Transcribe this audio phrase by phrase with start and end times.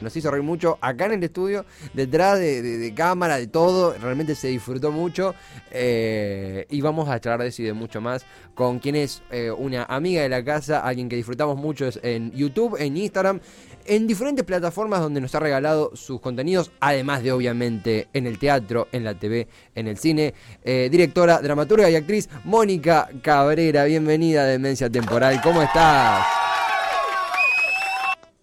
[0.00, 3.94] Nos hizo reír mucho acá en el estudio, detrás de, cámara, de todo.
[3.98, 5.34] Realmente se disfrutó mucho.
[5.70, 8.26] eh, y vamos a charlar de eso de mucho más
[8.56, 12.76] con quien es eh, una amiga de la casa, alguien que disfrutamos mucho en YouTube,
[12.80, 13.38] en Instagram,
[13.84, 18.88] en diferentes plataformas donde nos ha regalado sus contenidos, además de obviamente en el teatro,
[18.92, 20.32] en la TV, en el cine.
[20.64, 25.40] Eh, directora, dramaturga y actriz Mónica Cabrera, bienvenida a Demencia Temporal.
[25.42, 26.26] ¿Cómo estás?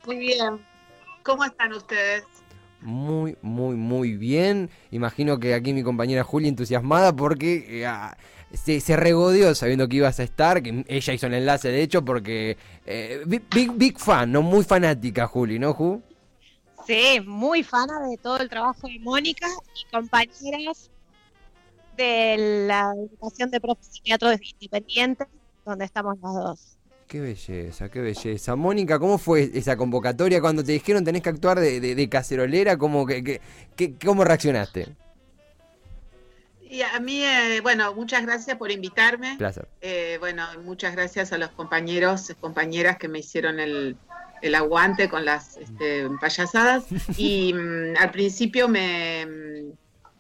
[0.05, 0.72] Muy bien.
[1.23, 2.23] ¿Cómo están ustedes?
[2.81, 4.69] Muy, muy, muy bien.
[4.91, 7.87] Imagino que aquí mi compañera Juli entusiasmada porque eh,
[8.53, 12.03] se, se regodeó sabiendo que ibas a estar, que ella hizo el enlace de hecho
[12.03, 16.01] porque eh, big, big, big fan, no muy fanática Juli, ¿no, Ju?
[16.85, 20.91] Sí, muy fana de todo el trabajo de Mónica y compañeras
[21.95, 25.25] de la educación de profes de teatro independiente,
[25.65, 26.77] donde estamos las dos.
[27.13, 28.55] Qué belleza, qué belleza.
[28.55, 32.75] Mónica, ¿cómo fue esa convocatoria cuando te dijeron tenés que actuar de, de- de cacerolera?
[32.75, 33.39] ¿Cómo, que, que-
[33.75, 34.87] que- ¿Cómo reaccionaste?
[36.67, 39.35] Y a mí, eh, bueno, muchas gracias por invitarme.
[39.37, 39.67] Placer.
[39.81, 43.95] Eh, bueno, muchas gracias a los compañeros, compañeras que me hicieron el,
[44.41, 46.85] el aguante con las este, payasadas.
[47.15, 49.71] Y mm, al principio me, mm,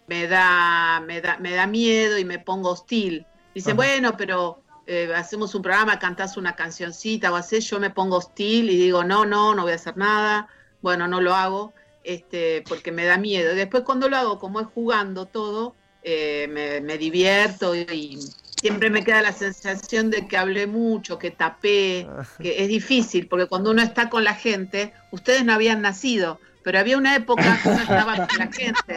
[0.05, 3.25] me, da, me, da, me da miedo y me pongo hostil.
[3.55, 3.77] Dice, Ajá.
[3.77, 8.69] bueno, pero eh, hacemos un programa, cantás una cancioncita o así, yo me pongo hostil
[8.69, 10.47] y digo, no, no, no voy a hacer nada.
[10.81, 13.53] Bueno, no lo hago este, porque me da miedo.
[13.53, 18.19] Y después cuando lo hago, como es jugando todo, eh, me, me divierto y, y
[18.63, 22.07] siempre me queda la sensación de que hablé mucho, que tapé,
[22.41, 26.79] que es difícil, porque cuando uno está con la gente, ustedes no habían nacido, pero
[26.79, 28.95] había una época que uno estaba con la gente,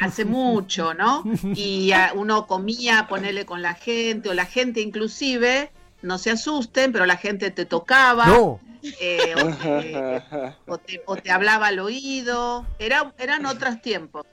[0.00, 1.24] hace mucho, ¿no?
[1.54, 5.70] Y uno comía, ponerle con la gente, o la gente inclusive,
[6.02, 8.26] no se asusten, pero la gente te tocaba.
[8.26, 8.60] No,
[9.00, 10.22] eh, o, te,
[10.66, 14.24] o te- o te hablaba al oído, era, eran otros tiempos.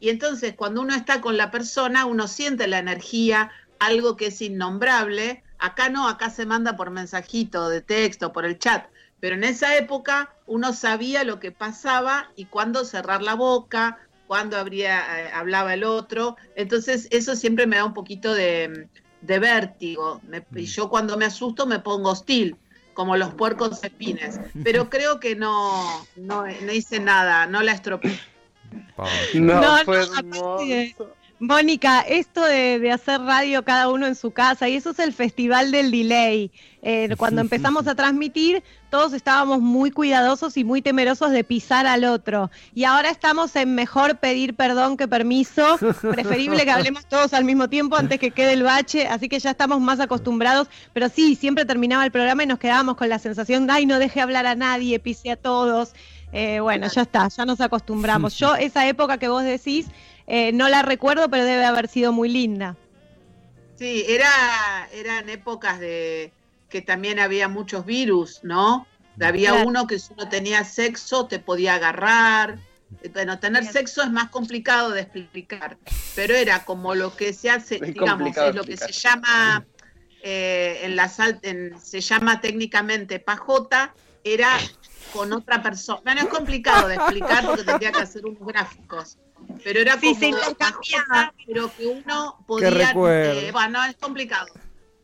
[0.00, 4.42] Y entonces cuando uno está con la persona, uno siente la energía, algo que es
[4.42, 5.42] innombrable.
[5.58, 8.86] Acá no, acá se manda por mensajito de texto, por el chat.
[9.20, 13.98] Pero en esa época uno sabía lo que pasaba y cuándo cerrar la boca,
[14.32, 16.36] cuándo habría, eh, hablaba el otro.
[16.56, 18.88] Entonces eso siempre me da un poquito de,
[19.20, 20.22] de vértigo.
[20.26, 22.56] Me- y yo cuando me asusto me pongo hostil
[22.94, 24.40] como los puercos espines.
[24.64, 28.18] Pero creo que no, no, no hice nada, no la estropeé.
[29.34, 30.94] No, No, fue no, aparte-.
[31.42, 35.12] Mónica, esto de, de hacer radio cada uno en su casa, y eso es el
[35.12, 36.52] festival del delay.
[36.82, 42.04] Eh, cuando empezamos a transmitir, todos estábamos muy cuidadosos y muy temerosos de pisar al
[42.04, 42.48] otro.
[42.76, 45.78] Y ahora estamos en mejor pedir perdón que permiso.
[46.00, 49.50] Preferible que hablemos todos al mismo tiempo antes que quede el bache, así que ya
[49.50, 50.68] estamos más acostumbrados.
[50.92, 54.20] Pero sí, siempre terminaba el programa y nos quedábamos con la sensación, ay, no deje
[54.20, 55.92] hablar a nadie, pise a todos.
[56.32, 58.38] Eh, bueno, ya está, ya nos acostumbramos.
[58.38, 59.88] Yo, esa época que vos decís,
[60.26, 62.76] eh, no la recuerdo, pero debe haber sido muy linda.
[63.76, 66.32] Sí, era, eran épocas de
[66.68, 68.86] que también había muchos virus, ¿no?
[69.20, 69.68] Había Claro.
[69.68, 72.58] uno que si uno tenía sexo te podía agarrar.
[73.12, 75.76] Bueno, tener sexo es más complicado de explicar,
[76.14, 79.66] pero era como lo que se hace, Es digamos, es lo que se llama,
[80.22, 84.56] eh, en la sal- en- se llama técnicamente pajota, era
[85.12, 86.14] con otra persona.
[86.14, 89.18] No es complicado de explicar porque tendría que hacer unos gráficos,
[89.62, 94.46] pero era Sí, como pajota, pero que uno podía, eh, bueno, es complicado.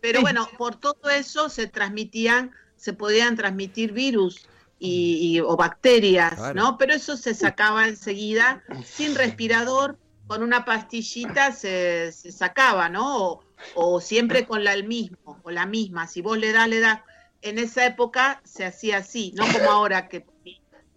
[0.00, 0.22] Pero Sí.
[0.22, 4.46] bueno, por todo eso se transmitían, se podían transmitir virus
[4.78, 6.54] y, y- o bacterias, Claro.
[6.54, 6.78] ¿no?
[6.78, 9.98] Pero eso se sacaba enseguida, sin respirador,
[10.28, 13.16] con una pastillita se, se sacaba, ¿no?
[13.24, 13.44] O,
[13.74, 16.06] o siempre con la el mismo, o la misma.
[16.06, 17.00] Si vos le das, le das.
[17.40, 20.26] En esa época se hacía así, no como ahora que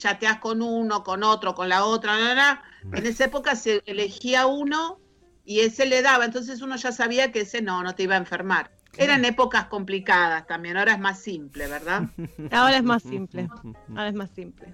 [0.02, 2.64] chateás con uno, con otro, con la otra, la.
[2.94, 5.00] En esa época se elegía uno
[5.46, 8.18] y ese le daba, entonces uno ya sabía que ese no, no te iba a
[8.18, 8.72] enfermar.
[8.98, 12.10] Eran épocas complicadas también, ahora es más simple, ¿verdad?
[12.52, 13.48] Ahora es más simple.
[13.92, 14.74] Ahora es más simple.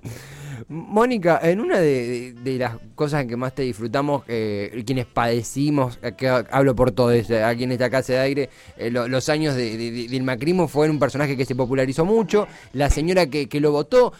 [0.67, 6.13] Mónica, en una de, las cosas en que más te disfrutamos, eh, quienes padecimos, eh,
[6.17, 9.55] que hablo por todos, eh, aquí en esta casa de aire, eh, lo- los años
[9.55, 13.47] de- de- de- del macrismo fue un personaje que se popularizó mucho, la señora que,
[13.47, 14.13] que lo votó,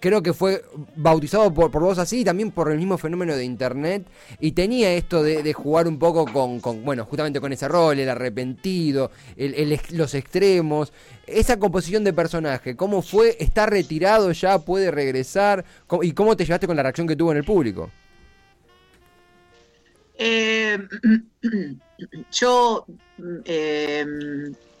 [0.00, 0.64] creo que fue
[0.96, 4.06] bautizado por, por vos así, y también por el mismo fenómeno de internet,
[4.40, 9.10] y tenía esto de, jugar un poco con, bueno, justamente con ese rol, el arrepentido,
[9.90, 10.92] los extremos,
[11.26, 13.36] esa composición de personaje, ¿cómo fue?
[13.40, 14.58] ¿Está retirado ya?
[14.58, 15.64] ¿Puede regresar?
[15.86, 17.90] ¿Cómo- ¿Y cómo te llevaste con la reacción que tuvo en el público?
[20.18, 20.78] Eh,
[22.32, 22.86] yo,
[23.44, 24.06] eh,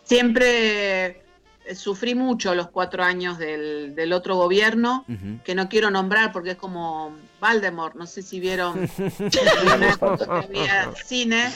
[0.04, 1.25] siempre
[1.74, 5.04] sufrí mucho los cuatro años del, del otro gobierno,
[5.44, 10.46] que no quiero nombrar porque es como Voldemort, no sé si vieron una época que
[10.46, 11.52] había cine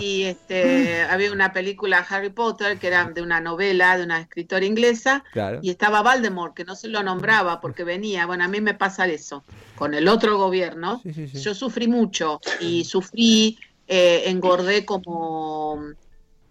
[0.00, 4.64] y este había una película Harry Potter que era de una novela de una escritora
[4.64, 5.58] inglesa Claro.
[5.62, 9.06] y estaba Voldemort que no se lo nombraba porque venía, bueno, a mí me pasa
[9.06, 9.44] eso
[9.76, 11.00] con el otro gobierno.
[11.02, 11.40] Sí, sí, sí.
[11.40, 15.80] Yo sufrí mucho y sufrí, eh, engordé como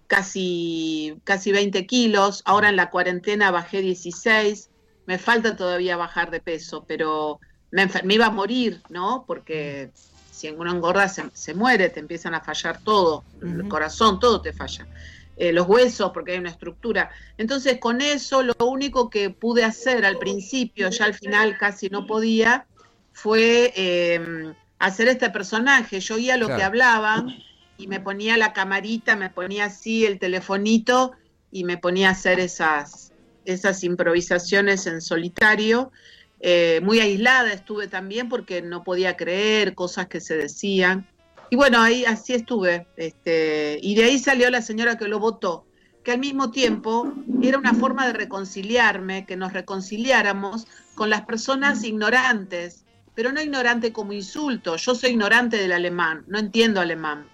[0.08, 4.70] casi, casi 20 kilos, ahora en la cuarentena bajé 16,
[5.06, 7.40] me falta todavía bajar de peso, pero
[7.72, 9.26] me, me iba a morir, ¿no?
[9.28, 9.92] Porque
[10.32, 14.54] si uno engorda se, se muere, te empiezan a fallar todo, el corazón, todo te
[14.54, 14.88] falla.
[15.36, 17.12] Eh, los huesos, porque hay una estructura.
[17.38, 22.08] Entonces, con eso, lo único que pude hacer al principio, ya al final casi no
[22.08, 22.66] podía,
[23.14, 26.00] fue eh, hacer este personaje.
[26.00, 26.60] Yo oía lo Claro.
[26.60, 27.36] que hablaban
[27.78, 31.12] y me ponía la camarita, me ponía así el telefonito
[31.52, 33.14] y me ponía a hacer esas,
[33.46, 35.92] esas improvisaciones en solitario.
[36.40, 41.08] Eh, muy aislada estuve también porque no podía creer cosas que se decían.
[41.50, 42.88] Y bueno, ahí así estuve.
[42.98, 45.66] Este, y de ahí salió la señora que lo votó,
[46.04, 51.84] que al mismo tiempo era una forma de reconciliarme, que nos reconciliáramos con las personas
[51.84, 52.86] ignorantes,
[53.16, 54.76] pero no ignorante como insulto.
[54.76, 57.28] Yo soy ignorante del alemán, no entiendo alemán.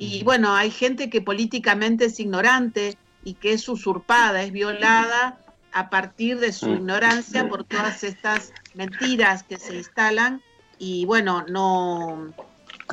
[0.00, 5.38] Y bueno, hay gente que políticamente es ignorante y que es usurpada, es violada
[5.72, 6.76] a partir de su Mm.
[6.76, 10.40] ignorancia por todas estas mentiras que se instalan.
[10.78, 12.32] Y bueno, no,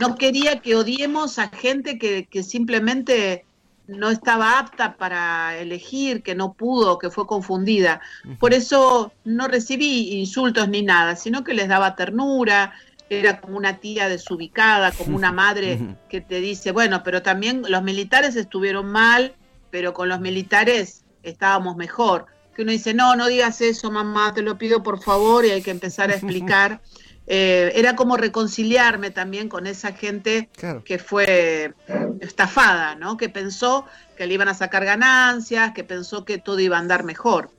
[0.01, 3.45] no quería que odiemos a gente que, que simplemente
[3.87, 8.01] no estaba apta para elegir, que no pudo, que fue confundida.
[8.37, 12.73] Por eso no recibí insultos ni nada, sino que les daba ternura,
[13.09, 17.83] era como una tía desubicada, como una madre que te dice, bueno, pero también los
[17.83, 19.33] militares estuvieron mal,
[19.71, 22.25] pero con los militares estábamos mejor.
[22.55, 25.61] Que uno dice, no, no digas eso, mamá, te lo pido por favor, y hay
[25.61, 26.81] que empezar a explicar.
[27.29, 30.83] Eh, era como reconciliarme también con esa gente Claro.
[30.83, 31.73] que fue
[32.21, 33.17] estafada, ¿no?
[33.17, 37.03] Que pensó que le iban a sacar ganancias, que pensó que todo iba a andar
[37.03, 37.51] mejor.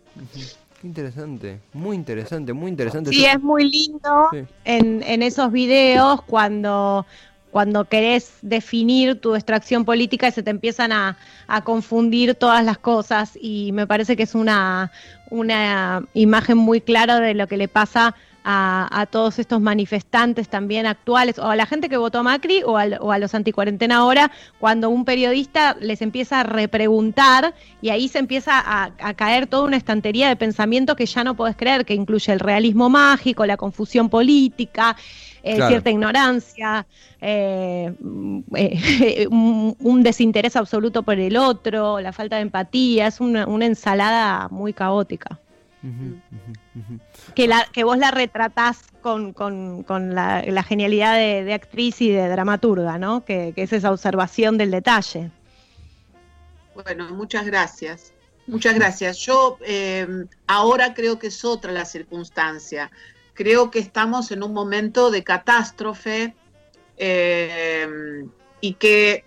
[0.88, 3.10] Interesante, muy interesante, muy interesante.
[3.10, 4.44] Sí, es muy lindo Sí.
[4.64, 7.04] en, en esos videos cuando,
[7.50, 12.78] cuando querés definir tu extracción política y se te empiezan a, a confundir todas las
[12.78, 14.90] cosas y me parece que es una,
[15.30, 18.14] una imagen muy clara de lo que le pasa
[18.44, 22.62] a, a todos estos manifestantes también actuales, o a la gente que votó a Macri
[22.64, 27.90] o, al- o a los anticuarentena ahora, cuando un periodista les empieza a repreguntar y
[27.90, 31.56] ahí se empieza a, a caer toda una estantería de pensamiento que ya no podés
[31.56, 34.96] creer, que incluye el realismo mágico, la confusión política,
[35.42, 35.68] eh, Claro.
[35.70, 36.86] cierta ignorancia,
[37.20, 37.92] eh,
[38.56, 43.66] eh, un, un desinterés absoluto por el otro, la falta de empatía, es una, una
[43.66, 45.38] ensalada muy caótica.
[47.34, 49.34] Que, vos la retratás con,
[49.86, 53.24] la, genialidad de, actriz y de dramaturga, ¿no?
[53.24, 55.30] Que, que es esa observación del detalle.
[56.74, 58.12] Bueno, muchas gracias.
[58.48, 59.18] Muchas gracias.
[59.18, 60.06] Yo eh,
[60.46, 62.90] ahora creo que es otra la circunstancia.
[63.34, 66.34] Creo que estamos en un momento de catástrofe
[66.96, 68.24] eh,
[68.62, 69.24] y que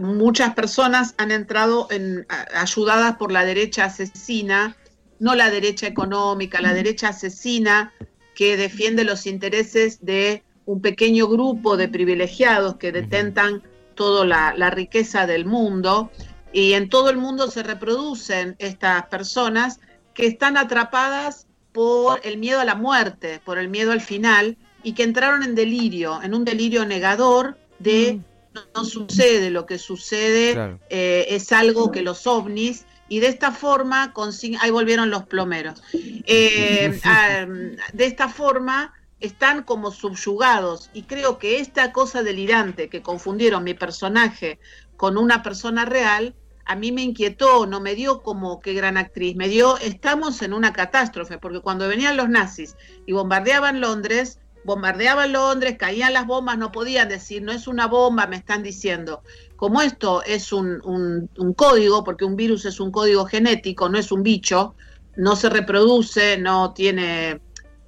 [0.00, 4.76] muchas personas han entrado en, ayudadas por la derecha asesina,
[5.18, 7.92] no la derecha económica, la derecha asesina
[8.34, 13.62] que defiende los intereses de un pequeño grupo de privilegiados que detentan
[13.94, 16.10] toda la, la riqueza del mundo.
[16.52, 19.80] Y en todo el mundo se reproducen estas personas
[20.14, 24.92] que están atrapadas por el miedo a la muerte, por el miedo al final y
[24.92, 28.20] que entraron en delirio, en un delirio negador de
[28.54, 30.78] no, no sucede lo que sucede, Claro.
[30.90, 35.80] eh, es algo que los ovnis y de esta forma consiguen, ahí volvieron los plomeros,
[35.92, 37.46] Eh, ah,
[37.92, 40.90] de esta forma están como subyugados.
[40.92, 44.58] Y creo que esta cosa delirante que confundieron mi personaje
[44.96, 49.36] con una persona real, a mí me inquietó, no me dio como qué gran actriz,
[49.36, 52.74] me dio, estamos en una catástrofe, porque cuando venían los nazis
[53.06, 58.26] y bombardeaban Londres, bombardeaban Londres, caían las bombas, no podían decir, no es una bomba,
[58.26, 59.22] me están diciendo.
[59.56, 63.98] Como esto es un, un- un código, porque un virus es un código genético, no
[63.98, 64.74] es un bicho,
[65.16, 67.40] no se reproduce, no tiene,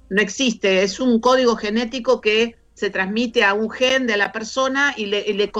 [0.09, 4.93] no existe, es un código genético que se transmite a un gen de la persona
[4.95, 5.51] y le, y le,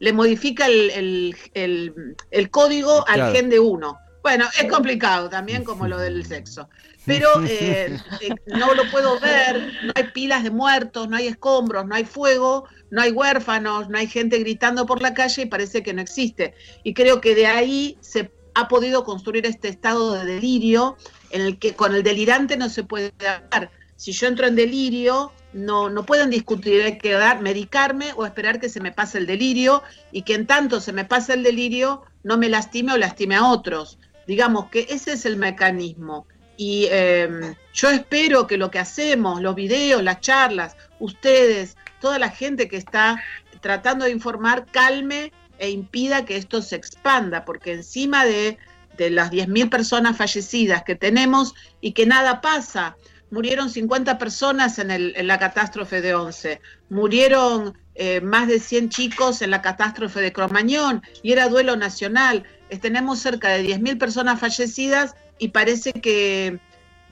[0.00, 1.94] le modifica el, el- el-
[2.30, 3.96] el código al gen de uno.
[4.22, 6.68] Bueno, es complicado también como lo del sexo.
[7.06, 11.86] Pero eh, eh, no lo puedo ver, no hay pilas de muertos, no hay escombros,
[11.86, 15.82] no hay fuego, no hay huérfanos, no hay gente gritando por la calle y parece
[15.82, 16.54] que no existe.
[16.82, 20.96] Y creo que de ahí se ha podido construir este estado de delirio
[21.30, 23.70] en el que con el delirante no se puede hablar.
[23.96, 28.60] Si yo entro en delirio, no, no pueden discutir, hay que dar, medicarme o esperar
[28.60, 29.82] que se me pase el delirio
[30.12, 33.48] y que en tanto se me pase el delirio no me lastime o lastime a
[33.48, 33.98] otros.
[34.26, 36.26] Digamos que ese es el mecanismo.
[36.56, 42.30] Y em, yo espero que lo que hacemos, los videos, las charlas, ustedes, toda la
[42.30, 43.22] gente que está
[43.60, 48.58] tratando de informar, calme e impida que esto se expanda, porque encima de,
[48.96, 52.96] de las 10.000 personas fallecidas que tenemos y que nada pasa,
[53.30, 58.88] murieron 50 personas en, el, en la catástrofe de Once, murieron eh, más de 100
[58.88, 62.44] chicos en la catástrofe de Cromañón y era duelo nacional.
[62.80, 66.60] tenemos cerca de 10.000 personas fallecidas y parece que,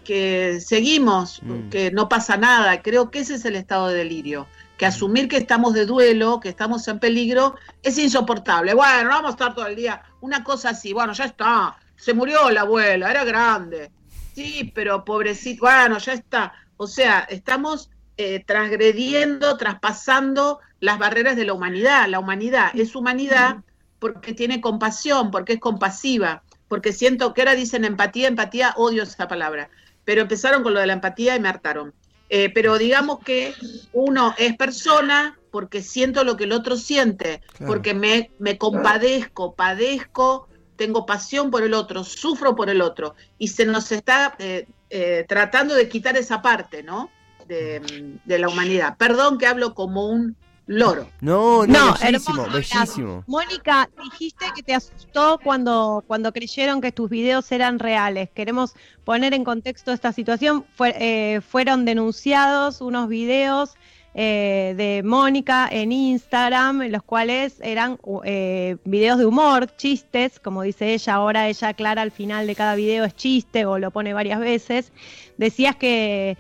[0.05, 1.69] que seguimos, mm.
[1.71, 2.83] que no pasa nada.
[2.83, 4.47] Creo que ese es el estado de delirio.
[4.79, 4.89] Que mm.
[4.89, 8.75] asumir que estamos de duelo, que estamos en peligro, es insoportable.
[8.75, 10.03] Bueno, vamos a estar todo el día.
[10.21, 11.77] Una cosa así, bueno, ya está.
[11.97, 13.91] Se murió la abuela, era grande.
[14.35, 16.53] Sí, pero pobrecito, bueno, ya está.
[16.77, 22.09] O sea, estamos eh, transgrediendo, traspasando las barreras de la humanidad.
[22.09, 23.59] La humanidad es humanidad
[23.99, 29.29] porque tiene compasión, porque es compasiva, porque siento que ahora dicen empatía, empatía, odio esa
[29.29, 29.69] palabra.
[30.07, 31.93] Pero empezaron con lo de la empatía y me hartaron.
[32.31, 33.53] Eh, pero digamos que
[33.93, 40.49] uno es persona porque siento lo que el otro siente, porque me, me compadezco, padezco
[40.77, 45.27] tengo pasión por el otro, sufro por el otro, y se nos está eh, eh,
[45.29, 47.11] tratando de quitar esa parte, ¿no?
[47.47, 47.83] De,
[48.25, 48.97] la humanidad.
[48.97, 51.09] Perdón que hablo como un loro.
[51.21, 53.25] No, no, bellísimo, bellísimo.
[53.27, 58.31] Mónica, dijiste que te asustó cuando, cuando creyeron que tus videos eran reales.
[58.31, 60.65] Queremos poner en contexto esta situación.
[60.81, 63.75] Eh, fueron denunciados unos videos
[64.15, 70.63] eh, de Mónica en Instagram, en los cuales eran eh, videos de humor, chistes, como
[70.63, 74.13] dice ella, ahora ella aclara al final de cada video es chiste o lo pone
[74.13, 74.93] varias veces.
[75.39, 76.37] Decías que,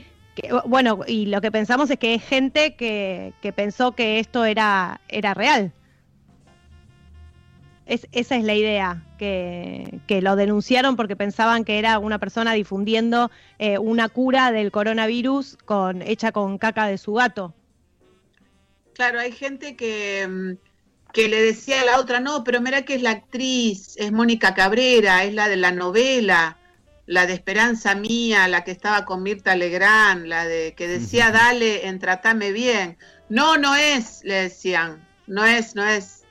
[0.66, 5.34] bueno, y lo que pensamos es que es gente que, pensó que esto era, era
[5.34, 5.72] real.
[7.84, 13.30] Es, esa es la idea, que, lo denunciaron porque pensaban que era una persona difundiendo
[13.58, 17.54] eh, una cura del coronavirus con, hecha con caca de su gato.
[18.94, 22.94] Claro, hay gente que, mm, que le decía a la otra, no, pero mira que
[22.94, 26.58] es la actriz, es Mónica Cabrera, es la de la novela,
[27.06, 31.86] la de Esperanza Mía, la que estaba con Mirta Legrand, la de que decía, dale,
[31.88, 32.96] en tratame bien.
[33.28, 36.24] No, no es, le decían, no es, no es,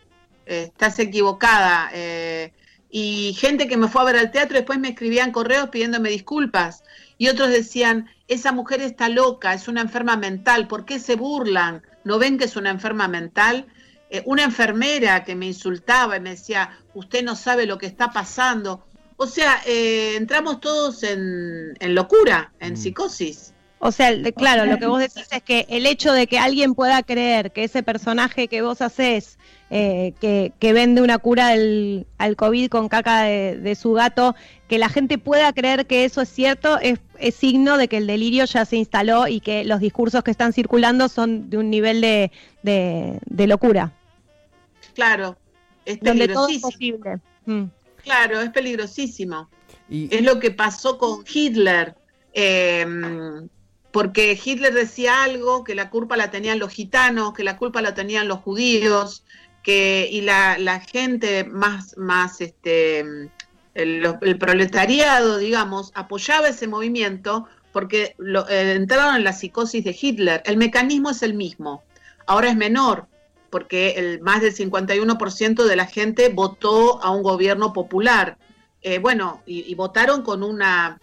[0.45, 1.89] estás equivocada.
[1.93, 2.53] Eh,
[2.89, 6.83] y gente que me fue a ver al teatro después me escribían correos pidiéndome disculpas.
[7.17, 11.83] Y otros decían, esa mujer está loca, es una enferma mental, ¿por qué se burlan?
[12.03, 13.67] ¿No ven que es una enferma mental?
[14.09, 18.11] Eh, una enfermera que me insultaba y me decía, usted no sabe lo que está
[18.11, 18.85] pasando.
[19.21, 22.77] O sea, eh, entramos todos en, locura, en mm.
[22.77, 23.53] psicosis.
[23.77, 27.03] O sea, claro, lo que vos decís es que el hecho de que alguien pueda
[27.03, 29.37] creer que ese personaje que vos haces,
[29.69, 34.35] eh, que, vende una cura al COVID con caca de, su gato,
[34.67, 36.99] que la gente pueda creer que eso es cierto, es,
[37.35, 41.09] signo de que el delirio ya se instaló y que los discursos que están circulando
[41.09, 42.31] son de un nivel de,
[43.37, 43.93] locura.
[44.95, 45.37] Claro,
[45.85, 46.97] es peligrosísimo.
[47.45, 47.65] Mm.
[48.03, 49.49] Claro, es peligrosísimo.
[49.89, 50.13] Y...
[50.15, 51.95] Es lo que pasó con Hitler.
[52.33, 52.85] Eh,
[53.91, 57.93] porque Hitler decía algo, que la culpa la tenían los gitanos, que la culpa la
[57.93, 59.23] tenían los judíos,
[59.63, 63.29] que, y la, la gente más, más este,
[63.73, 70.41] el, proletariado, digamos, apoyaba ese movimiento porque lo, eh, entraron en la psicosis de Hitler.
[70.45, 71.83] El mecanismo es el mismo,
[72.25, 73.07] ahora es menor,
[73.51, 78.37] porque el, más del 51% de la gente votó a un gobierno popular.
[78.81, 80.99] Eh, bueno, y votaron con una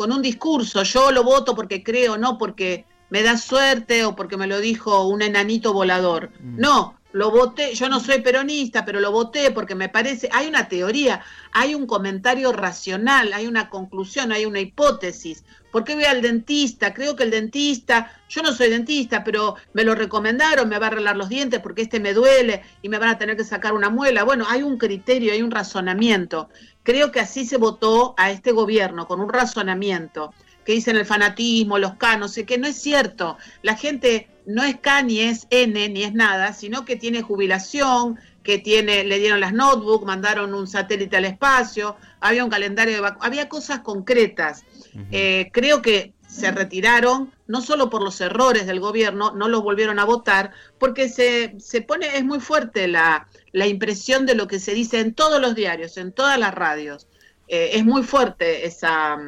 [0.00, 4.38] con un discurso, yo lo voto porque creo, no porque me da suerte o porque
[4.38, 6.30] me lo dijo un enanito volador.
[6.40, 6.58] Mm.
[6.58, 10.68] No, lo voté, yo no soy peronista, pero lo voté porque me parece, hay una
[10.68, 15.44] teoría, hay un comentario racional, hay una conclusión, hay una hipótesis.
[15.72, 16.94] ¿Por qué voy al dentista?
[16.94, 20.90] Creo que el dentista, yo no soy dentista, pero me lo recomendaron, me va a
[20.90, 23.90] arreglar los dientes porque este me duele y me van a tener que sacar una
[23.90, 24.24] muela.
[24.24, 26.48] Bueno, hay un criterio, hay un razonamiento.
[26.82, 30.32] Creo que así se votó a este gobierno, con un razonamiento,
[30.64, 33.36] que dicen el fanatismo, los canos, que no es cierto.
[33.62, 38.18] La gente no es K ni es N ni es nada, sino que tiene jubilación,
[38.42, 43.12] que tiene, le dieron las notebooks, mandaron un satélite al espacio, había un calendario de
[43.20, 44.64] había cosas concretas.
[45.12, 49.98] Eh, creo que se retiraron, no solo por los errores del gobierno, no los volvieron
[49.98, 54.58] a votar, porque se, se pone, es muy fuerte la, la impresión de lo que
[54.58, 57.08] se dice en todos los diarios, en todas las radios.
[57.48, 59.18] Eh, es muy fuerte esa,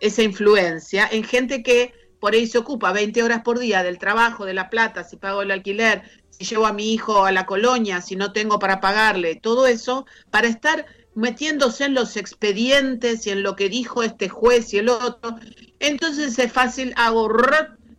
[0.00, 4.44] esa influencia en gente que por ahí se ocupa 20 horas por día del trabajo,
[4.44, 8.00] de la plata, si pago el alquiler, si llevo a mi hijo a la colonia,
[8.00, 13.42] si no tengo para pagarle, todo eso, para estar metiéndose en los expedientes y en
[13.42, 15.36] lo que dijo este juez y el otro.
[15.80, 17.30] Entonces es fácil, hago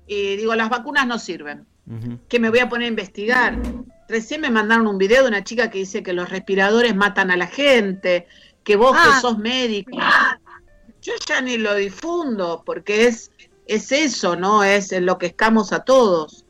[0.07, 1.65] y digo, las vacunas no sirven.
[2.27, 3.57] Que me voy a poner a investigar.
[4.09, 7.37] Recién me mandaron un video de una chica que dice que los respiradores matan a
[7.37, 8.27] la gente,
[8.63, 9.19] que vos que ah.
[9.21, 9.97] sos médico.
[11.01, 13.31] Yo ya ni lo difundo porque es
[13.67, 14.63] es eso, ¿no?
[14.63, 16.45] Es lo que escamos a todos.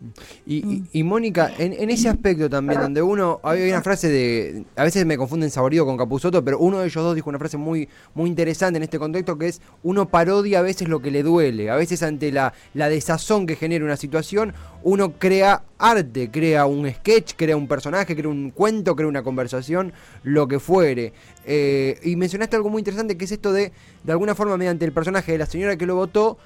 [0.46, 5.18] Y, Mónica, en, ese aspecto también, donde uno, hay una frase de, a veces me
[5.18, 8.78] confunden Saborío con Capuzoto, pero uno de ellos dos dijo una frase muy, muy interesante
[8.78, 12.04] en este contexto, que es, uno parodia a veces lo que le duele, a veces
[12.04, 17.58] ante la, la desazón que genera una situación, uno crea arte, crea un sketch, crea
[17.58, 19.94] un personaje, crea un cuento, crea una conversación,
[20.24, 21.14] lo que fuere.
[21.46, 23.72] Eh, y mencionaste algo muy interesante, que es esto de,
[24.04, 26.38] de alguna forma, mediante el personaje de la señora que lo votó,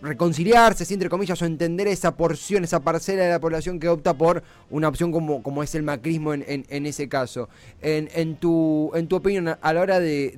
[0.00, 4.42] reconciliarse, entre comillas, o entender esa porción, esa parcela de la población que opta por
[4.70, 7.48] una opción como, como es el macrismo en, ese caso.
[7.80, 10.34] En, tu, en tu opinión, a la hora de,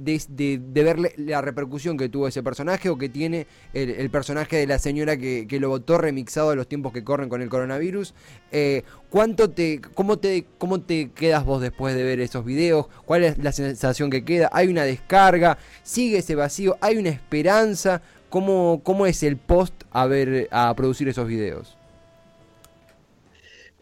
[0.70, 5.16] ver la repercusión que tuvo ese personaje o que tiene el, personaje de la señora
[5.16, 8.14] que, lo votó remixado de los tiempos que corren con el coronavirus,
[8.52, 12.86] eh, ¿cuánto te, cómo, te, ¿cómo te quedas vos después de ver esos videos?
[13.04, 14.50] ¿Cuál es la sensación que queda?
[14.52, 15.58] ¿Hay una descarga?
[15.82, 16.76] ¿Sigue ese vacío?
[16.80, 18.02] ¿Hay una esperanza?
[18.28, 21.76] ¿Cómo, cómo es el post a ver a producir esos videos?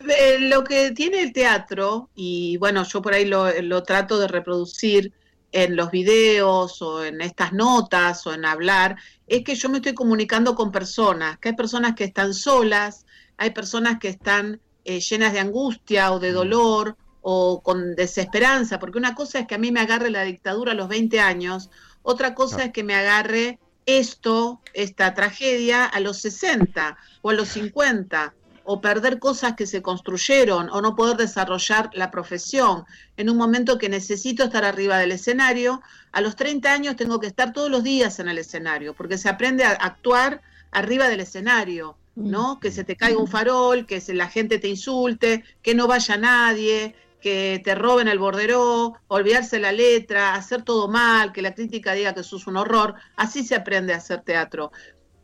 [0.06, 4.28] Eh, lo que tiene el teatro, y bueno, yo por ahí lo, lo trato de
[4.28, 5.12] reproducir
[5.52, 8.96] en los videos o en estas notas o en hablar,
[9.26, 13.50] es que yo me estoy comunicando con personas, que hay personas que están solas, hay
[13.50, 16.34] personas que están eh, llenas de angustia o de mm.
[16.34, 20.72] dolor o con desesperanza, porque una cosa es que a mí me agarre la dictadura
[20.72, 21.70] a los 20 años,
[22.02, 27.48] otra cosa es que me agarre esto, esta tragedia, a los 60 o a los
[27.48, 32.84] 50, o perder cosas que se construyeron, o no poder desarrollar la profesión.
[33.16, 35.82] En un momento que necesito estar arriba del escenario,
[36.12, 39.28] a los 30 años tengo que estar todos los días en el escenario, porque se
[39.28, 42.58] aprende a actuar arriba del escenario, ¿no?
[42.58, 46.94] Que se te caiga un farol, que la gente te insulte, que no vaya nadie,
[47.24, 52.12] que te roben el borderó, olvidarse la letra, hacer todo mal, que la crítica diga
[52.12, 52.96] que eso es un horror.
[53.16, 54.72] Así se aprende a hacer teatro.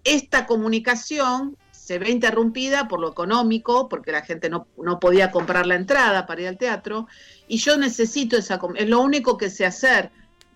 [0.03, 5.67] Esta comunicación se ve interrumpida por lo económico, porque la gente no, no podía comprar
[5.67, 7.07] la entrada para ir al teatro,
[7.47, 10.11] y yo necesito esa, es lo único que sé hacer,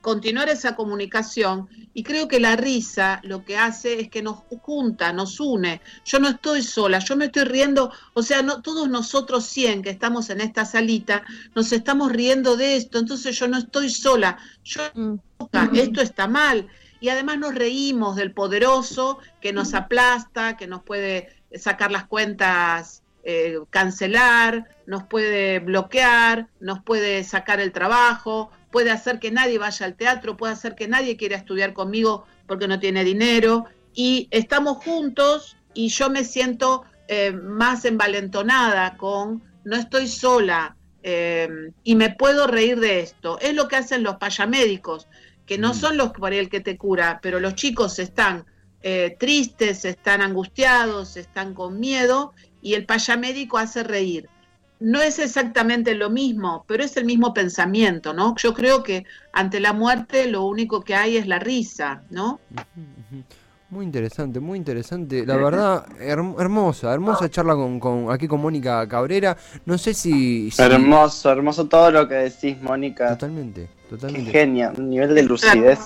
[0.05, 5.15] continuar esa comunicación y creo que la risa lo que hace es que nos junta,
[5.15, 5.81] nos une.
[6.05, 9.89] Yo no estoy sola, yo me estoy riendo, o sea, no, todos nosotros 100 que
[9.89, 14.83] estamos en esta salita, nos estamos riendo de esto, entonces yo no estoy sola, yo
[14.93, 15.15] mm.
[15.73, 16.69] esto está mal.
[17.01, 23.05] Y además nos reímos del poderoso que nos aplasta, que nos puede sacar las cuentas
[23.27, 29.87] eh, cancelar, nos puede bloquear, nos puede sacar el trabajo, puede hacer que nadie vaya
[29.87, 33.67] al teatro, puede hacer que nadie quiera estudiar conmigo porque no tiene dinero.
[33.95, 41.49] Y estamos juntos y yo me siento eh, más envalentonada con, no estoy sola eh,
[41.85, 43.39] y me puedo reír de esto.
[43.39, 45.07] Es lo que hacen los payamédicos,
[45.47, 45.75] que no mm.
[45.75, 48.45] son los por el que te cura, pero los chicos están
[48.83, 54.29] eh, tristes, están angustiados, están con miedo y el payamédico hace reír
[54.81, 58.35] no es exactamente lo mismo, pero es el mismo pensamiento, ¿no?
[58.37, 62.41] Yo creo que ante la muerte lo único que hay es la risa, ¿no?
[63.71, 65.25] Muy interesante, muy interesante.
[65.25, 69.37] La verdad, hermosa, hermosa charla con, aquí con Mónica Cabrera.
[69.65, 73.09] No sé si, Hermoso, hermoso todo lo que decís, Mónica.
[73.11, 74.31] Totalmente, totalmente.
[74.31, 75.79] genia, un nivel de lucidez.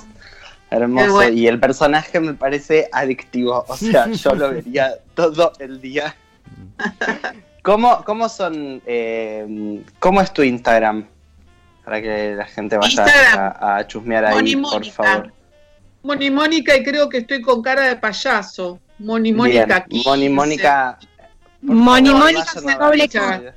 [0.70, 1.28] Hermoso.
[1.30, 3.64] Y el personaje me parece adictivo.
[3.68, 6.14] O sea, yo lo vería todo el día.
[7.62, 11.06] ¿Cómo, cómo son, eh, cómo es tu Instagram?
[11.84, 15.32] Para que la gente vaya a, chusmear ahí, por favor.
[16.02, 18.78] Moni Mónica y creo que estoy con cara de payaso.
[18.98, 20.98] Moni Mónica Moni Mónica.
[21.62, 23.54] Moni Mónica con doble K.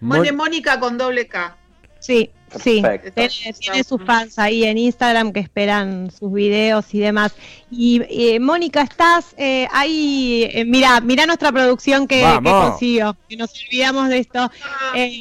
[0.00, 1.56] Moni Mónica con doble K.
[1.98, 2.30] Sí.
[2.58, 2.82] Sí,
[3.14, 7.34] tiene, sus fans ahí en Instagram que esperan sus videos y demás.
[7.70, 13.36] Y eh, Mónica, estás eh, ahí, eh, mira, mira nuestra producción que, que, consiguió, que
[13.36, 14.50] nos olvidamos de esto.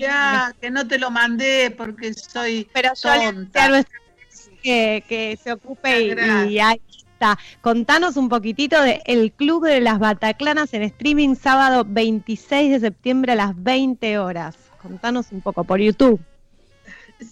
[0.08, 3.84] Ah, que no te lo mandé porque soy pero tonta.
[4.63, 6.82] que, que se ocupe y, y ahí
[7.13, 7.38] está.
[7.62, 13.34] Contanos un poquitito de El Club de las Bataclanas en streaming sábado 26 de septiembre
[13.34, 14.56] a las 20 horas.
[14.82, 16.20] Contanos un poco por YouTube.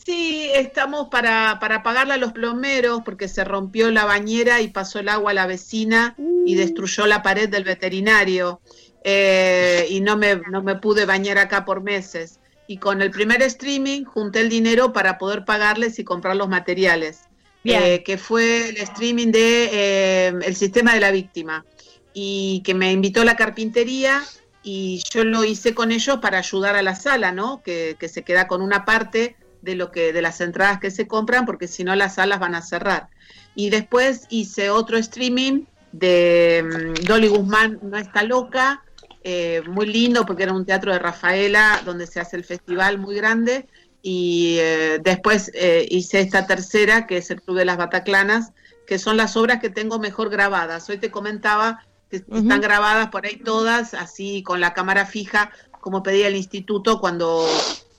[0.05, 4.99] Sí, estamos para, para pagarle a los plomeros porque se rompió la bañera y pasó
[4.99, 6.57] el agua a la vecina y mm.
[6.57, 8.59] destruyó la pared del veterinario.
[9.03, 12.41] Eh, y no me, no me pude bañar acá por meses.
[12.67, 17.21] Y con el primer streaming junté el dinero para poder pagarles y comprar los materiales,
[17.63, 21.65] eh, que fue el streaming de eh, El Sistema de la Víctima,
[22.13, 24.21] y que me invitó a la carpintería
[24.63, 27.61] y yo lo hice con ellos para ayudar a la sala, ¿no?
[27.63, 31.07] Que, que se queda con una parte de lo que de las entradas que se
[31.07, 33.09] compran porque si no las salas van a cerrar.
[33.55, 38.83] Y después hice otro streaming de mm, Dolly Guzmán no está loca,
[39.23, 43.15] eh, muy lindo porque era un teatro de Rafaela donde se hace el festival muy
[43.15, 43.67] grande
[44.01, 48.53] y eh, después eh, hice esta tercera que es el Club de las Bataclanas,
[48.85, 50.89] que son las obras que tengo mejor grabadas.
[50.89, 56.03] Hoy te comentaba que están grabadas por ahí todas, así con la cámara fija, como
[56.03, 57.45] pedía el instituto cuando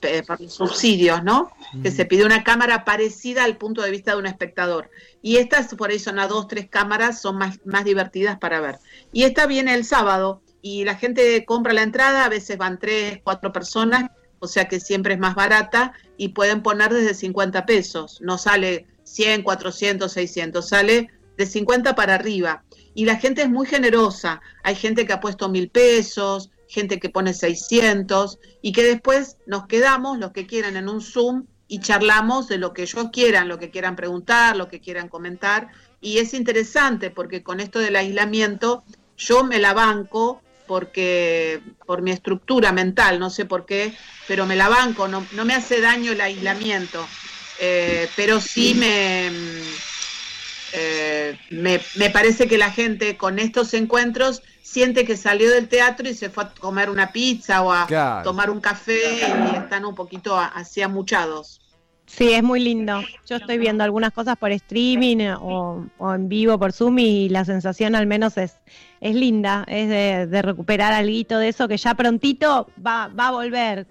[0.01, 1.51] eh, por los subsidios, ¿no?
[1.83, 4.89] Que se pide una cámara parecida al punto de vista de un espectador.
[5.21, 8.79] Y estas, por ahí son a dos, tres cámaras, son más, más divertidas para ver.
[9.11, 13.19] Y esta viene el sábado y la gente compra la entrada, a veces van tres,
[13.23, 14.09] cuatro personas,
[14.39, 18.19] o sea que siempre es más barata y pueden poner desde 50 pesos.
[18.21, 22.63] No sale 100, 400, 600, sale de 50 para arriba.
[22.93, 24.41] Y la gente es muy generosa.
[24.63, 29.67] Hay gente que ha puesto mil pesos, gente que pone 600 y que después nos
[29.67, 33.59] quedamos, los que quieran, en un Zoom y charlamos de lo que ellos quieran, lo
[33.59, 35.69] que quieran preguntar, lo que quieran comentar.
[35.99, 38.83] Y es interesante porque con esto del aislamiento
[39.17, 43.91] yo me la banco porque por mi estructura mental, no sé por qué,
[44.27, 47.07] pero me la banco, no, no me hace daño el aislamiento,
[47.59, 49.31] eh, pero sí me,
[50.73, 56.07] eh, me, me parece que la gente con estos encuentros siente que salió del teatro
[56.07, 58.99] y se fue a comer una pizza o a tomar un café
[59.51, 61.59] y están un poquito así amuchados.
[62.05, 63.03] Sí, es muy lindo.
[63.27, 67.95] Yo estoy viendo algunas cosas por streaming o, en vivo por Zoom y la sensación
[67.95, 68.55] al menos es,
[68.99, 69.89] es linda, es
[70.29, 73.85] de, recuperar algo de eso que ya prontito va, va a volver.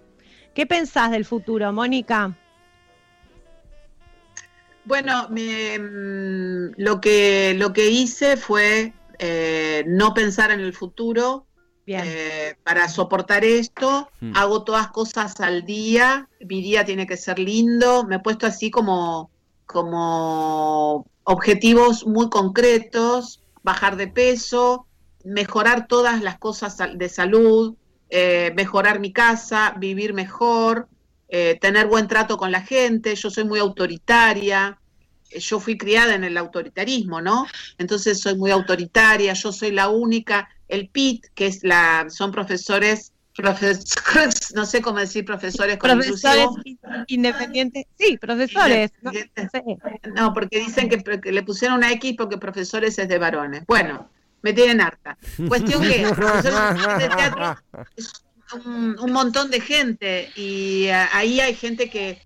[0.53, 2.37] ¿Qué pensás del futuro, Mónica?
[4.89, 11.45] Bueno, mm, lo, que, lo que hice fue eh, no pensar en el futuro.
[11.91, 14.33] Eh, para soportar esto, hmm.
[14.37, 18.71] hago todas cosas al día, mi día tiene que ser lindo, me he puesto así
[18.71, 19.31] como,
[19.65, 24.87] como objetivos muy concretos, bajar de peso,
[25.25, 27.75] mejorar todas las cosas de salud,
[28.11, 30.89] eh, mejorar mi casa, vivir mejor,
[31.27, 34.79] tener buen trato con la gente, yo soy muy autoritaria,
[35.31, 37.47] yo fui criada en el autoritarismo, ¿no?
[37.79, 43.13] Entonces soy muy autoritaria, yo soy la única, el PIT, que es la, son profesores,
[43.35, 46.49] profesores no sé cómo decir profesores con Profesores
[47.07, 48.91] independientes, sí, profesores.
[50.15, 53.65] No, porque dicen que, le pusieron una X porque profesores es de varones.
[53.67, 54.09] Bueno,
[54.43, 55.19] me tienen harta.
[55.49, 57.57] Cuestión que profesores de teatro
[57.97, 58.13] es
[58.65, 62.23] un, un montón de gente y eh, ahí hay gente que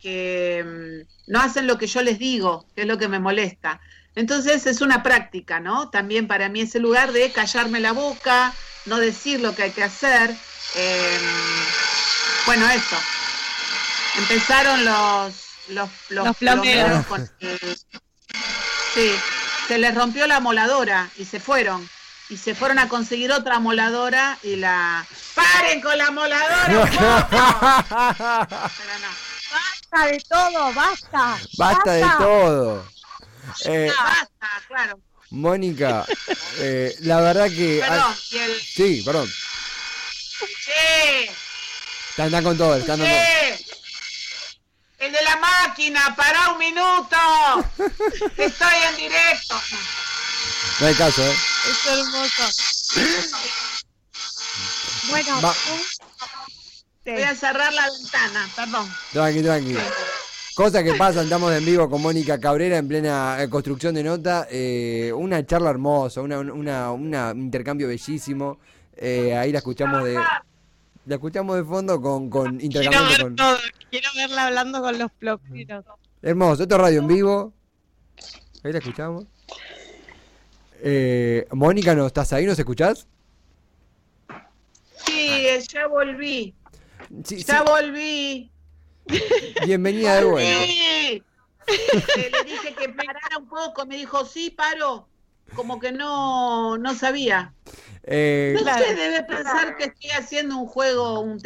[0.00, 3.80] que mm, no hacen lo que yo les digo, que es lo que me molesta.
[4.14, 5.90] Entonces es una práctica, ¿no?
[5.90, 8.52] También para mí ese lugar de callarme la boca,
[8.86, 10.30] no decir lo que hay que hacer.
[10.74, 11.22] Em,
[12.46, 12.96] bueno, eso.
[14.18, 17.04] Empezaron los los, los, plomeros.
[18.94, 19.10] sí,
[19.68, 21.88] se les rompió la moladora y se fueron.
[22.30, 25.06] Y se fueron a conseguir otra moladora y la...
[25.34, 26.66] ¡Paren con la moladora!
[28.76, 29.27] Pero no
[29.90, 31.38] basta de todo, basta.
[31.56, 32.88] Basta, de todo.
[33.64, 35.00] Eh, basta, claro.
[35.30, 36.06] Mónica,
[36.58, 37.82] eh, la verdad que.
[37.86, 38.16] Perdón,
[38.74, 39.32] Sí, perdón.
[40.64, 41.30] Che.
[42.10, 43.58] Están, con todo, están che.
[44.98, 47.16] El de la máquina, para un minuto.
[48.36, 49.60] Estoy en directo.
[50.80, 51.36] No hay caso, ¿eh?
[51.70, 52.42] Es hermoso.
[55.10, 55.40] Bueno,
[57.12, 58.86] Voy a cerrar la ventana, perdón.
[59.12, 59.76] Tranqui, tranqui.
[60.54, 64.46] Cosas que pasan, estamos en vivo con Mónica Cabrera en plena eh, construcción de nota.
[64.50, 66.40] Eh, una charla hermosa, una,
[66.92, 68.58] una, intercambio bellísimo.
[68.94, 70.14] Eh, ahí la escuchamos de.
[71.06, 73.56] La escuchamos de fondo con, con intercambio Quiero, ver Todo.
[73.88, 75.84] Quiero verla hablando con los ploquitos.
[76.20, 77.52] Hermoso, esto es radio en vivo.
[78.64, 79.24] Ahí la escuchamos.
[81.52, 82.44] Mónica, ¿no estás ahí?
[82.44, 83.06] ¿Nos escuchás?
[85.06, 86.54] Sí, ya volví
[87.10, 88.50] ya volví.
[89.64, 90.60] Bienvenida de vuelta.
[92.16, 95.08] Le dije que parara un poco, me dijo, sí, paro.
[95.54, 97.54] Como que no, no sabía.
[98.02, 101.40] Eh, no sé, debe pensar que estoy haciendo un juego, un,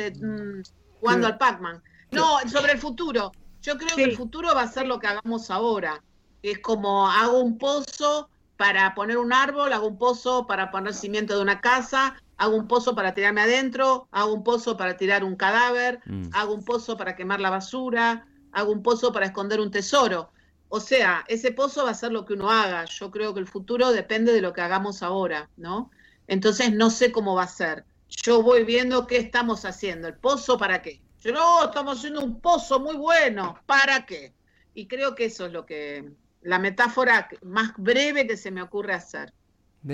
[1.00, 1.82] jugando al Pac-Man.
[2.10, 3.32] No, sobre el futuro.
[3.62, 6.02] Yo creo que el futuro va a ser lo que hagamos ahora.
[6.42, 11.36] Es como hago un pozo para poner un árbol, hago un pozo para poner cimiento
[11.36, 15.36] de una casa, hago un pozo para tirarme adentro, hago un pozo para tirar un
[15.36, 16.30] cadáver, mm.
[16.32, 20.30] hago un pozo para quemar la basura, hago un pozo para esconder un tesoro.
[20.68, 22.86] O sea, ese pozo va a ser lo que uno haga.
[22.86, 25.90] Yo creo que el futuro depende de lo que hagamos ahora, ¿no?
[26.26, 27.84] Entonces no sé cómo va a ser.
[28.08, 30.08] Yo voy viendo qué estamos haciendo.
[30.08, 31.00] ¿El pozo para qué?
[31.22, 33.58] Yo no, estamos haciendo un pozo muy bueno.
[33.66, 34.32] ¿Para qué?
[34.74, 36.10] Y creo que eso es lo que,
[36.42, 39.32] la metáfora más breve que se me ocurre hacer.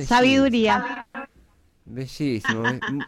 [0.06, 1.06] Sabiduría.
[1.90, 2.62] Bellísimo.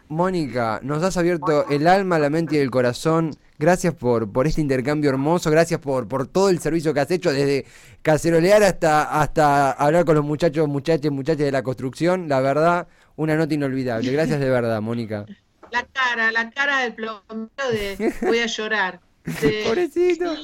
[0.09, 3.37] Mónica, nos has abierto el alma, la mente y el corazón.
[3.59, 7.31] Gracias por, por este intercambio hermoso, gracias por, por todo el servicio que has hecho,
[7.31, 7.67] desde
[8.01, 12.27] cacerolear hasta, hasta hablar con los muchachos, muchachas, muchachas de la construcción.
[12.27, 14.11] La verdad, una nota inolvidable.
[14.13, 15.27] Gracias de verdad, Mónica.
[15.71, 19.01] La cara, la cara del plomero de voy a llorar.
[19.67, 20.35] Pobrecito.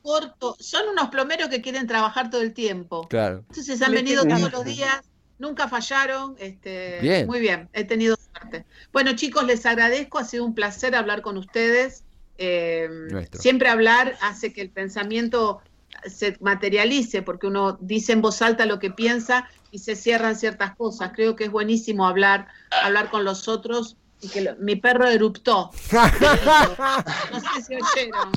[0.00, 0.56] corto.
[0.60, 3.08] Son unos plomeros que quieren trabajar todo el tiempo.
[3.08, 3.44] Claro.
[3.48, 5.02] Entonces han venido todos los días
[5.40, 6.36] nunca fallaron.
[6.38, 8.64] Este, Muy bien, he tenido suerte.
[8.92, 12.04] Bueno, chicos, les agradezco, ha sido un placer hablar con ustedes.
[12.38, 15.60] Em, siempre hablar hace que el pensamiento
[16.06, 20.76] se materialice, porque uno dice en voz alta lo que piensa y se cierran ciertas
[20.76, 21.12] cosas.
[21.14, 22.46] Creo que es buenísimo hablar,
[22.82, 25.70] hablar con los otros y que mi perro eruptó.
[25.92, 28.32] no sé si oyeron.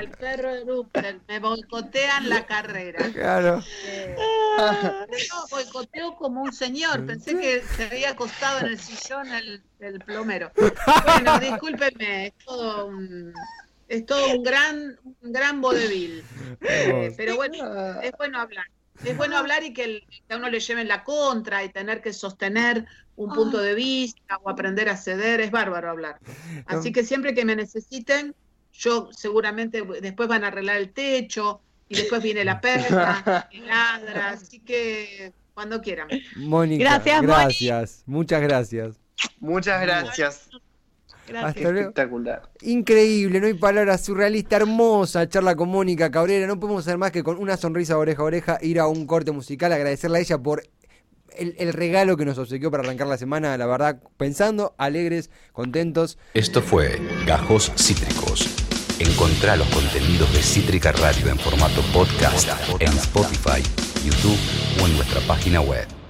[0.00, 3.10] El perro erupta, me boicotean la carrera.
[3.12, 3.62] Claro.
[3.84, 4.16] Eh,
[4.58, 7.04] no, boicoteo como un señor.
[7.04, 10.52] Pensé que se había acostado en el sillón el, el plomero.
[11.04, 13.32] Bueno, discúlpenme, es todo un,
[13.88, 16.24] es todo un gran, un gran vodevil.
[16.60, 18.66] Eh, pero bueno, es bueno hablar.
[19.04, 22.86] Es bueno hablar y que, a uno le lleven la contra y tener que sostener
[23.16, 26.18] un punto de vista o aprender a ceder, es bárbaro hablar.
[26.66, 28.34] Así que siempre que me necesiten,
[28.72, 34.30] yo seguramente después van a arreglar el techo y después viene la perra y ladra,
[34.30, 36.08] así que cuando quieran.
[36.36, 38.96] Mónica, gracias, gracias, muchas gracias.
[39.40, 40.48] Muchas gracias.
[41.28, 42.42] Espectacular.
[42.62, 46.46] Increíble, no hay palabras, surrealista, hermosa charla con Mónica Cabrera.
[46.46, 49.32] No podemos hacer más que con una sonrisa oreja a oreja ir a un corte
[49.32, 50.62] musical, agradecerle a ella por
[51.36, 56.18] el, regalo que nos obsequió para arrancar la semana, la verdad, pensando, alegres, contentos.
[56.34, 58.48] Esto fue Gajos Cítricos.
[58.98, 62.48] Encontrá los contenidos de Cítrica Radio en formato podcast
[62.80, 63.62] en Spotify,
[64.04, 64.38] YouTube
[64.82, 65.97] o en nuestra página web.